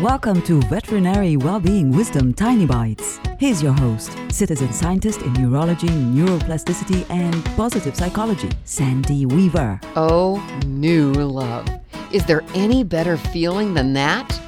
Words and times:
Welcome 0.00 0.42
to 0.42 0.60
Veterinary 0.62 1.36
Wellbeing 1.36 1.92
Wisdom 1.92 2.34
Tiny 2.34 2.66
Bites. 2.66 3.20
Here's 3.38 3.62
your 3.62 3.74
host, 3.74 4.18
citizen 4.28 4.72
scientist 4.72 5.22
in 5.22 5.32
neurology, 5.34 5.86
neuroplasticity, 5.86 7.08
and 7.08 7.44
positive 7.54 7.94
psychology, 7.94 8.50
Sandy 8.64 9.24
Weaver. 9.24 9.78
Oh, 9.94 10.44
new 10.66 11.12
love. 11.12 11.68
Is 12.10 12.26
there 12.26 12.42
any 12.56 12.82
better 12.82 13.16
feeling 13.16 13.72
than 13.72 13.92
that? 13.92 14.40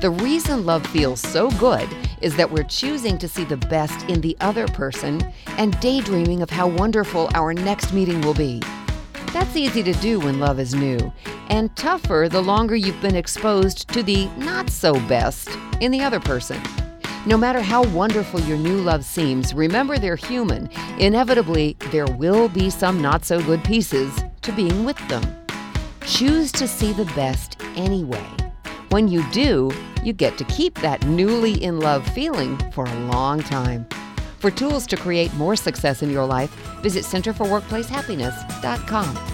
The 0.00 0.08
reason 0.08 0.64
love 0.64 0.86
feels 0.86 1.20
so 1.20 1.50
good 1.50 1.86
is 2.22 2.34
that 2.36 2.50
we're 2.50 2.62
choosing 2.62 3.18
to 3.18 3.28
see 3.28 3.44
the 3.44 3.58
best 3.58 4.08
in 4.08 4.22
the 4.22 4.34
other 4.40 4.66
person 4.68 5.20
and 5.58 5.78
daydreaming 5.80 6.40
of 6.40 6.48
how 6.48 6.66
wonderful 6.66 7.28
our 7.34 7.52
next 7.52 7.92
meeting 7.92 8.22
will 8.22 8.32
be. 8.32 8.62
That's 9.34 9.54
easy 9.54 9.82
to 9.82 9.92
do 9.94 10.18
when 10.20 10.40
love 10.40 10.58
is 10.58 10.74
new, 10.74 11.12
and 11.50 11.74
tougher 11.76 12.28
the 12.30 12.42
longer 12.42 12.76
you've 12.76 13.00
been 13.00 13.16
exposed 13.16 13.88
to 13.88 14.02
the 14.02 14.26
not 14.36 14.70
so 14.70 14.94
best 15.08 15.48
in 15.80 15.90
the 15.90 16.02
other 16.02 16.20
person. 16.20 16.60
No 17.26 17.38
matter 17.38 17.60
how 17.60 17.84
wonderful 17.88 18.40
your 18.40 18.58
new 18.58 18.82
love 18.82 19.04
seems, 19.04 19.54
remember 19.54 19.98
they're 19.98 20.16
human. 20.16 20.68
Inevitably, 20.98 21.76
there 21.90 22.06
will 22.06 22.48
be 22.48 22.68
some 22.68 23.00
not 23.00 23.24
so 23.24 23.40
good 23.42 23.64
pieces 23.64 24.12
to 24.42 24.52
being 24.52 24.84
with 24.84 24.98
them. 25.08 25.22
Choose 26.06 26.52
to 26.52 26.68
see 26.68 26.92
the 26.92 27.06
best 27.16 27.56
anyway. 27.76 28.26
When 28.90 29.08
you 29.08 29.24
do, 29.32 29.72
you 30.02 30.12
get 30.12 30.36
to 30.38 30.44
keep 30.44 30.74
that 30.80 31.06
newly 31.06 31.64
in 31.64 31.80
love 31.80 32.06
feeling 32.08 32.58
for 32.72 32.84
a 32.84 33.00
long 33.06 33.40
time. 33.40 33.86
For 34.38 34.50
tools 34.50 34.86
to 34.88 34.96
create 34.96 35.32
more 35.34 35.56
success 35.56 36.02
in 36.02 36.10
your 36.10 36.26
life, 36.26 36.50
visit 36.82 37.04
centerforworkplacehappiness.com. 37.04 39.33